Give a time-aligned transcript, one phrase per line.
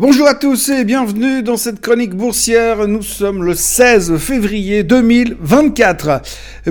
[0.00, 2.86] Bonjour à tous et bienvenue dans cette chronique boursière.
[2.86, 6.22] Nous sommes le 16 février 2024.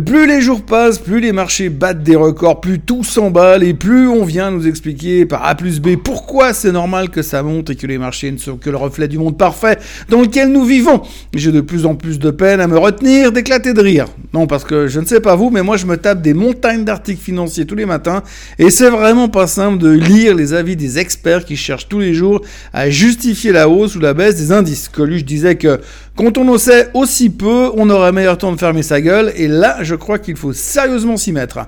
[0.05, 4.07] Plus les jours passent, plus les marchés battent des records, plus tout s'emballe et plus
[4.07, 7.75] on vient nous expliquer par A plus B pourquoi c'est normal que ça monte et
[7.75, 11.01] que les marchés ne sont que le reflet du monde parfait dans lequel nous vivons.
[11.33, 14.05] J'ai de plus en plus de peine à me retenir d'éclater de rire.
[14.33, 16.85] Non, parce que je ne sais pas vous, mais moi je me tape des montagnes
[16.85, 18.23] d'articles financiers tous les matins
[18.57, 22.13] et c'est vraiment pas simple de lire les avis des experts qui cherchent tous les
[22.13, 22.39] jours
[22.71, 24.89] à juste justifier la hausse ou la baisse des indices.
[24.89, 25.79] Coluche disait que
[26.15, 29.47] quand on en sait aussi peu, on aurait meilleur temps de fermer sa gueule, et
[29.47, 31.59] là, je crois qu'il faut sérieusement s'y mettre.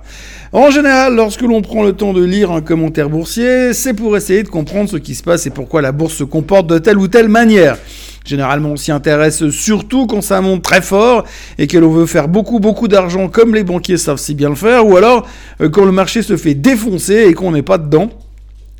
[0.53, 4.43] En général, lorsque l'on prend le temps de lire un commentaire boursier, c'est pour essayer
[4.43, 7.07] de comprendre ce qui se passe et pourquoi la bourse se comporte de telle ou
[7.07, 7.77] telle manière.
[8.25, 11.23] Généralement, on s'y intéresse surtout quand ça monte très fort
[11.57, 14.55] et que l'on veut faire beaucoup beaucoup d'argent comme les banquiers savent si bien le
[14.55, 15.25] faire, ou alors
[15.61, 18.11] euh, quand le marché se fait défoncer et qu'on n'est pas dedans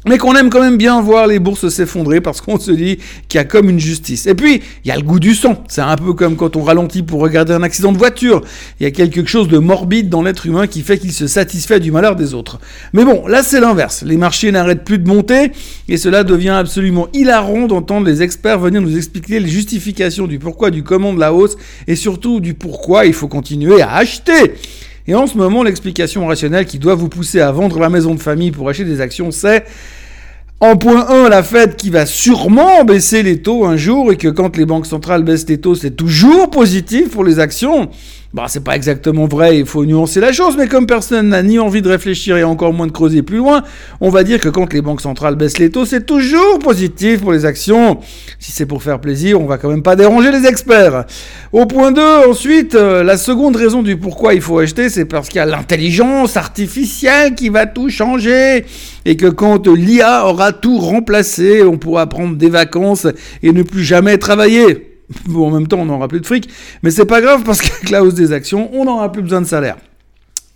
[0.06, 3.38] mais qu'on aime quand même bien voir les bourses s'effondrer parce qu'on se dit qu'il
[3.38, 4.28] y a comme une justice.
[4.28, 5.64] Et puis, il y a le goût du sang.
[5.68, 8.42] C'est un peu comme quand on ralentit pour regarder un accident de voiture.
[8.80, 11.82] Il y a quelque chose de morbide dans l'être humain qui fait qu'il se satisfait
[11.82, 12.60] du malheur des autres.
[12.94, 14.04] Mais bon, là c'est l'inverse.
[14.06, 15.52] Les marchés n'arrêtent plus de monter
[15.90, 20.72] et cela devient absolument hilarant d'entendre les experts venir nous expliquer les justifications du pourquoi,
[20.72, 21.58] du comment de la hausse
[21.88, 24.54] et surtout du pourquoi il faut continuer à acheter.
[25.08, 28.20] Et en ce moment, l'explication rationnelle qui doit vous pousser à vendre la maison de
[28.20, 29.66] famille pour acheter des actions, c'est
[30.62, 34.28] en point 1, la Fed qui va sûrement baisser les taux un jour et que
[34.28, 37.90] quand les banques centrales baissent les taux, c'est toujours positif pour les actions.
[38.32, 41.58] Bon, c'est pas exactement vrai, il faut nuancer la chose, mais comme personne n'a ni
[41.58, 43.64] envie de réfléchir et encore moins de creuser plus loin,
[44.02, 47.32] on va dire que quand les banques centrales baissent les taux, c'est toujours positif pour
[47.32, 47.98] les actions.
[48.38, 51.06] Si c'est pour faire plaisir, on va quand même pas déranger les experts.
[51.54, 55.28] Au point 2, ensuite, euh, la seconde raison du pourquoi il faut acheter, c'est parce
[55.28, 58.64] qu'il y a l'intelligence artificielle qui va tout changer
[59.06, 63.08] et que quand l'IA aura tout remplacé, on pourra prendre des vacances
[63.42, 64.89] et ne plus jamais travailler.
[65.26, 66.50] Bon, en même temps, on n'aura plus de fric,
[66.84, 69.48] mais c'est pas grave parce qu'avec la hausse des actions, on n'aura plus besoin de
[69.48, 69.78] salaire.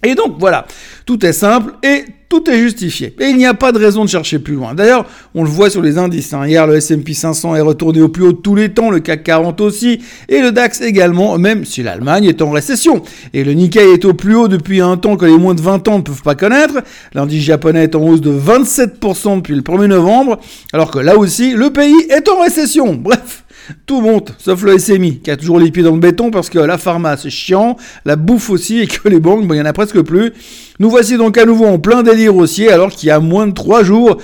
[0.03, 0.66] Et donc voilà,
[1.05, 3.16] tout est simple et tout est justifié.
[3.19, 4.73] Et il n'y a pas de raison de chercher plus loin.
[4.73, 6.33] D'ailleurs, on le voit sur les indices.
[6.33, 6.45] Hein.
[6.45, 9.23] Hier, le S&P 500 est retourné au plus haut de tous les temps, le CAC
[9.23, 13.01] 40 aussi, et le DAX également, même si l'Allemagne est en récession.
[13.33, 15.88] Et le Nikkei est au plus haut depuis un temps que les moins de 20
[15.88, 16.81] ans ne peuvent pas connaître.
[17.13, 20.39] L'indice japonais est en hausse de 27% depuis le 1er novembre,
[20.73, 22.95] alors que là aussi, le pays est en récession.
[22.95, 23.42] Bref.
[23.85, 26.59] Tout monte, sauf le SMI, qui a toujours les pieds dans le béton parce que
[26.59, 29.66] la pharma, c'est chiant, la bouffe aussi, et que les banques, bon, il y en
[29.66, 30.34] a presque plus.
[30.79, 33.53] Nous voici donc à nouveau en plein délire haussier, alors qu'il y a moins de
[33.53, 34.18] trois jours,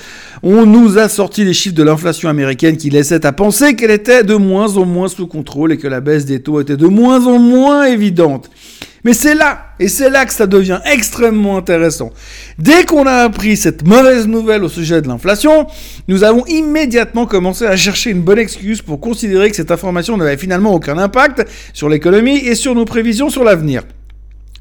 [0.43, 4.23] on nous a sorti les chiffres de l'inflation américaine qui laissaient à penser qu'elle était
[4.23, 7.25] de moins en moins sous contrôle et que la baisse des taux était de moins
[7.27, 8.49] en moins évidente.
[9.03, 12.11] Mais c'est là, et c'est là que ça devient extrêmement intéressant.
[12.57, 15.67] Dès qu'on a appris cette mauvaise nouvelle au sujet de l'inflation,
[16.09, 20.37] nous avons immédiatement commencé à chercher une bonne excuse pour considérer que cette information n'avait
[20.37, 23.83] finalement aucun impact sur l'économie et sur nos prévisions sur l'avenir.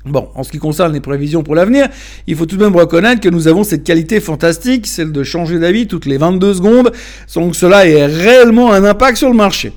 [0.05, 1.89] Bon, en ce qui concerne les prévisions pour l'avenir,
[2.27, 5.59] il faut tout de même reconnaître que nous avons cette qualité fantastique, celle de changer
[5.59, 6.93] d'avis toutes les 22 secondes,
[7.27, 9.73] sans que cela ait réellement un impact sur le marché.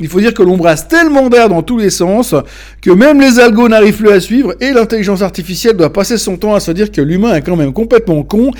[0.00, 2.34] Il faut dire que l'on brasse tellement d'air dans tous les sens
[2.82, 6.54] que même les algos n'arrivent plus à suivre et l'intelligence artificielle doit passer son temps
[6.54, 8.50] à se dire que l'humain est quand même complètement con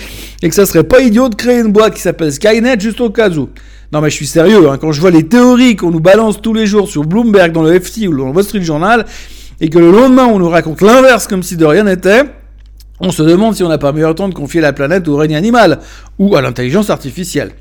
[0.43, 3.11] et que ça serait pas idiot de créer une boîte qui s'appelle Skynet juste au
[3.11, 3.49] cas où.
[3.93, 6.55] Non mais je suis sérieux, hein, quand je vois les théories qu'on nous balance tous
[6.55, 9.05] les jours sur Bloomberg, dans le FT ou dans le Wall Street Journal,
[9.65, 12.25] et que le lendemain on nous raconte l'inverse comme si de rien n'était,
[13.01, 15.35] on se demande si on n'a pas meilleur temps de confier la planète au règne
[15.35, 15.79] animal
[16.19, 17.53] ou à l'intelligence artificielle.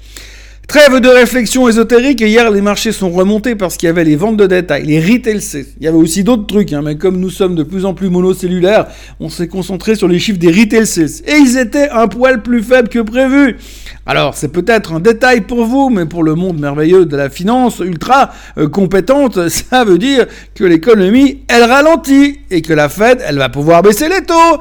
[0.68, 4.38] Trêve de réflexion ésotérique, hier les marchés sont remontés parce qu'il y avait les ventes
[4.38, 5.66] de détail, les retail sales.
[5.78, 8.09] Il y avait aussi d'autres trucs, hein, mais comme nous sommes de plus en plus
[8.09, 8.88] monocellulaires,
[9.19, 11.22] on s'est concentré sur les chiffres des retail sales.
[11.28, 13.57] Et ils étaient un poil plus faibles que prévu.
[14.06, 17.80] Alors c'est peut-être un détail pour vous, mais pour le monde merveilleux de la finance
[17.80, 23.38] ultra euh, compétente, ça veut dire que l'économie, elle ralentit et que la Fed, elle
[23.38, 24.59] va pouvoir baisser les taux.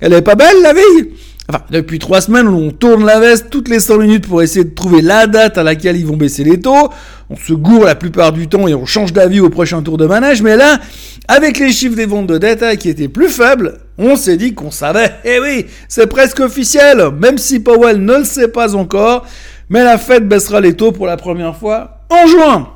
[0.00, 1.08] Elle est pas belle la vie
[1.50, 4.74] Enfin, depuis trois semaines, on tourne la veste toutes les 100 minutes pour essayer de
[4.74, 6.90] trouver la date à laquelle ils vont baisser les taux.
[7.30, 10.04] On se gourre la plupart du temps et on change d'avis au prochain tour de
[10.04, 10.42] manège.
[10.42, 10.78] Mais là,
[11.26, 14.70] avec les chiffres des ventes de détail qui étaient plus faibles, on s'est dit qu'on
[14.70, 15.10] savait.
[15.24, 19.24] Eh oui, c'est presque officiel, même si Powell ne le sait pas encore.
[19.70, 22.68] Mais la Fed baissera les taux pour la première fois en juin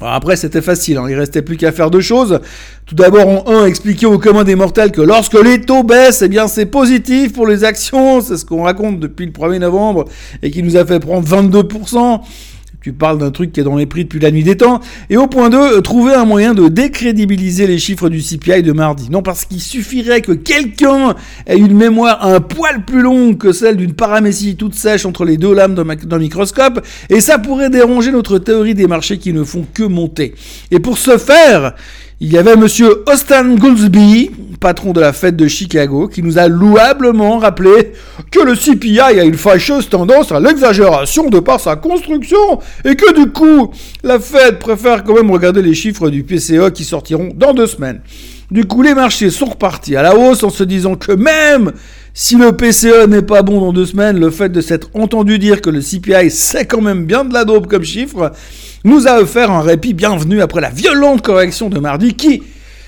[0.00, 1.06] après, c'était facile, hein.
[1.08, 2.40] il restait plus qu'à faire deux choses.
[2.86, 6.28] Tout d'abord, en un, expliquer aux commun des mortels que lorsque les taux baissent, eh
[6.28, 8.20] bien, c'est positif pour les actions.
[8.20, 10.06] C'est ce qu'on raconte depuis le 1er novembre
[10.42, 12.20] et qui nous a fait prendre 22%.
[12.84, 14.78] Tu parles d'un truc qui est dans les prix depuis la nuit des temps.
[15.08, 18.72] Et au point 2, euh, trouver un moyen de décrédibiliser les chiffres du CPI de
[18.72, 19.08] mardi.
[19.10, 21.14] Non, parce qu'il suffirait que quelqu'un
[21.46, 25.38] ait une mémoire un poil plus longue que celle d'une paramécie toute sèche entre les
[25.38, 29.64] deux lames d'un microscope, et ça pourrait déranger notre théorie des marchés qui ne font
[29.72, 30.34] que monter.
[30.70, 31.72] Et pour ce faire,
[32.20, 34.30] il y avait monsieur Austin Goolsbee,
[34.60, 37.92] patron de la fête de Chicago, qui nous a louablement rappelé
[38.30, 43.14] que le CPI a une fâcheuse tendance à l'exagération de par sa construction et que
[43.14, 43.72] du coup,
[44.04, 48.00] la Fed préfère quand même regarder les chiffres du PCE qui sortiront dans deux semaines.
[48.50, 51.72] Du coup, les marchés sont repartis à la hausse en se disant que même
[52.12, 55.60] si le PCE n'est pas bon dans deux semaines, le fait de s'être entendu dire
[55.60, 58.30] que le CPI c'est quand même bien de la dope comme chiffre,
[58.84, 62.42] nous a offert un répit bienvenu après la violente correction de mardi qui,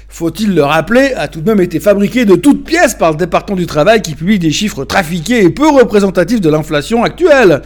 [0.08, 3.56] faut-il le rappeler, a tout de même été fabriqué de toutes pièces par le département
[3.56, 7.62] du travail qui publie des chiffres trafiqués et peu représentatifs de l'inflation actuelle.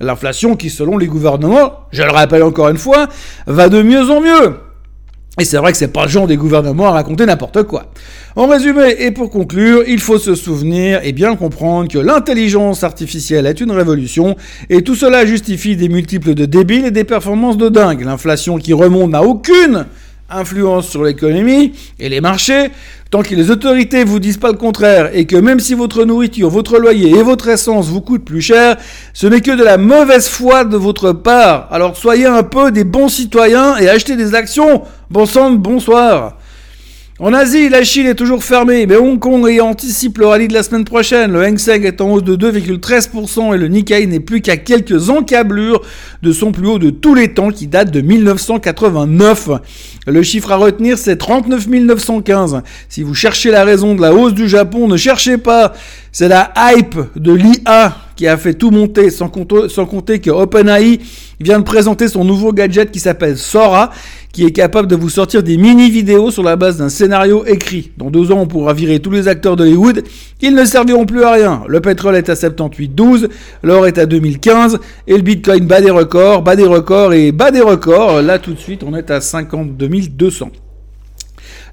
[0.00, 3.08] L'inflation qui, selon les gouvernements, je le rappelle encore une fois,
[3.46, 4.67] va de mieux en mieux.
[5.40, 7.92] Et c'est vrai que c'est pas le genre des gouvernements à raconter n'importe quoi.
[8.34, 13.46] En résumé, et pour conclure, il faut se souvenir et bien comprendre que l'intelligence artificielle
[13.46, 14.36] est une révolution,
[14.68, 18.04] et tout cela justifie des multiples de débiles et des performances de dingue.
[18.04, 19.86] L'inflation qui remonte n'a aucune
[20.30, 22.70] influence sur l'économie et les marchés,
[23.10, 26.50] tant que les autorités vous disent pas le contraire et que même si votre nourriture,
[26.50, 28.76] votre loyer et votre essence vous coûtent plus cher,
[29.14, 31.68] ce n'est que de la mauvaise foi de votre part.
[31.70, 34.82] Alors soyez un peu des bons citoyens et achetez des actions.
[35.10, 36.36] Bon sang, bonsoir.
[37.20, 40.54] En Asie, la Chine est toujours fermée, mais Hong Kong y anticipe le rallye de
[40.54, 41.32] la semaine prochaine.
[41.32, 45.10] Le Hang Seng est en hausse de 2,13% et le Nikkei n'est plus qu'à quelques
[45.10, 45.82] encablures
[46.22, 49.48] de son plus haut de tous les temps qui date de 1989.
[50.06, 52.62] Le chiffre à retenir, c'est 39 915.
[52.88, 55.72] Si vous cherchez la raison de la hausse du Japon, ne cherchez pas.
[56.12, 60.98] C'est la hype de l'IA qui a fait tout monter, sans compter, que OpenAI
[61.38, 63.90] vient de présenter son nouveau gadget qui s'appelle Sora
[64.32, 67.92] qui est capable de vous sortir des mini-vidéos sur la base d'un scénario écrit.
[67.96, 70.02] Dans deux ans, on pourra virer tous les acteurs d'Hollywood.
[70.40, 71.62] Ils ne serviront plus à rien.
[71.68, 73.28] Le pétrole est à 78,12,
[73.62, 77.52] l'or est à 2015, et le bitcoin bat des records, bat des records et bat
[77.52, 78.20] des records.
[78.22, 80.50] Là, tout de suite, on est à 52 200.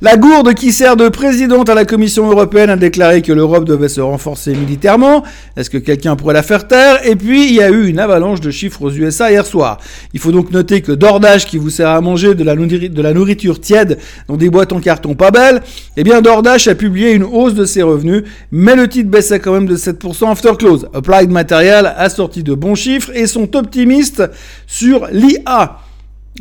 [0.01, 3.87] La gourde qui sert de présidente à la Commission européenne a déclaré que l'Europe devait
[3.87, 5.23] se renforcer militairement.
[5.55, 7.07] Est-ce que quelqu'un pourrait la faire taire?
[7.07, 9.79] Et puis, il y a eu une avalanche de chiffres aux USA hier soir.
[10.13, 13.97] Il faut donc noter que DoorDash, qui vous sert à manger de la, nourriture tiède
[14.27, 15.61] dans des boîtes en carton pas belles,
[15.95, 19.53] eh bien, DoorDash a publié une hausse de ses revenus, mais le titre baissait quand
[19.53, 20.89] même de 7% after close.
[20.93, 24.23] Applied Material a sorti de bons chiffres et sont optimistes
[24.67, 25.84] sur l'IA.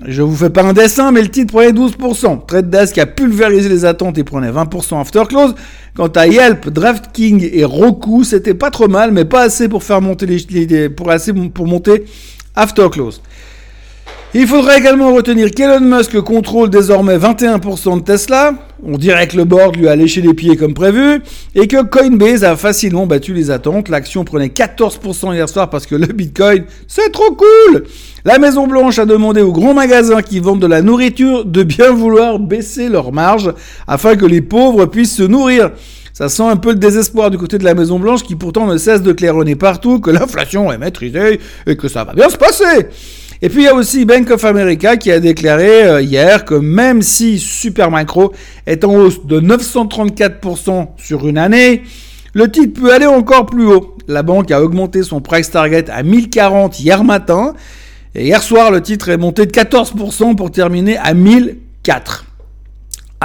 [0.02, 2.46] Je vous fais pas un dessin, mais le titre prenait 12%.
[2.46, 5.55] Trade Desk a pulvérisé les attentes et prenait 20% after close.
[5.94, 10.00] Quant à Yelp, DraftKings et Roku, c'était pas trop mal, mais pas assez pour faire
[10.00, 12.05] monter les, pour assez pour monter
[12.56, 13.23] after close.
[14.36, 18.54] Il faudrait également retenir qu'Elon Musk contrôle désormais 21% de Tesla.
[18.82, 21.22] On dirait que le board lui a léché les pieds comme prévu.
[21.54, 23.88] Et que Coinbase a facilement battu les attentes.
[23.88, 27.84] L'action prenait 14% hier soir parce que le Bitcoin, c'est trop cool
[28.25, 31.92] La Maison Blanche a demandé aux grands magasins qui vendent de la nourriture de bien
[31.92, 33.54] vouloir baisser leurs marges
[33.86, 35.70] afin que les pauvres puissent se nourrir.
[36.12, 38.78] Ça sent un peu le désespoir du côté de la Maison Blanche qui pourtant ne
[38.78, 41.38] cesse de claironner partout que l'inflation est maîtrisée
[41.69, 42.88] et que ça va bien se passer.
[43.42, 46.54] Et puis il y a aussi Bank of America qui a déclaré euh, hier que
[46.54, 48.32] même si Supermicro
[48.66, 51.82] est en hausse de 934% sur une année,
[52.32, 53.96] le titre peut aller encore plus haut.
[54.08, 57.54] La banque a augmenté son price target à 1040 hier matin.
[58.14, 62.33] Et hier soir, le titre est monté de 14% pour terminer à 1004.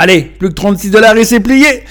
[0.01, 1.83] Allez, plus que 36 dollars et c'est plié.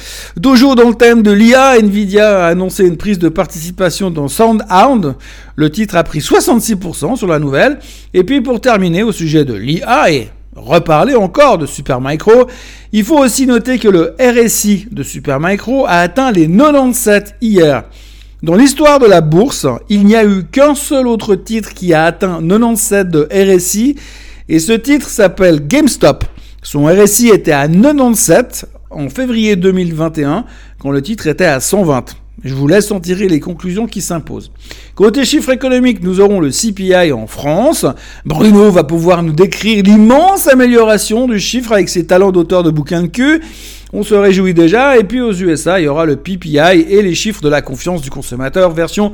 [0.43, 5.15] Toujours dans le thème de l'IA, Nvidia a annoncé une prise de participation dans SoundHound.
[5.57, 7.81] Le titre a pris 66% sur la nouvelle.
[8.15, 12.47] Et puis pour terminer au sujet de l'IA et reparler encore de Supermicro,
[12.93, 17.85] il faut aussi noter que le RSI de Supermicro a atteint les 97 hier.
[18.43, 22.07] Dans l'histoire de la bourse, il n'y a eu qu'un seul autre titre qui a
[22.07, 23.97] atteint 97 de RSI
[24.49, 26.25] et ce titre s'appelle GameStop.
[26.63, 30.45] Son RSI était à 97 en février 2021
[30.81, 32.17] quand le titre était à 120.
[32.45, 34.51] Je vous laisse en tirer les conclusions qui s'imposent.
[34.95, 37.87] Côté chiffres économiques, nous aurons le CPI en France.
[38.25, 43.03] Bruno va pouvoir nous décrire l'immense amélioration du chiffre avec ses talents d'auteur de bouquins
[43.03, 43.41] de cul.
[43.93, 44.99] On se réjouit déjà.
[44.99, 48.03] Et puis aux USA, il y aura le PPI et les chiffres de la confiance
[48.03, 49.13] du consommateur version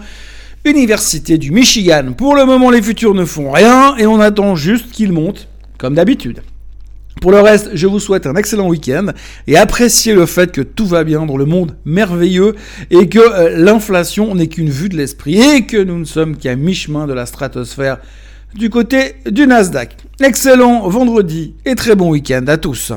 [0.66, 2.12] Université du Michigan.
[2.16, 5.48] Pour le moment, les futurs ne font rien et on attend juste qu'ils montent,
[5.78, 6.40] comme d'habitude.
[7.24, 9.06] Pour le reste, je vous souhaite un excellent week-end
[9.46, 12.54] et appréciez le fait que tout va bien dans le monde merveilleux
[12.90, 16.54] et que euh, l'inflation n'est qu'une vue de l'esprit et que nous ne sommes qu'à
[16.54, 17.96] mi-chemin de la stratosphère
[18.54, 19.96] du côté du Nasdaq.
[20.20, 22.92] Excellent vendredi et très bon week-end à tous.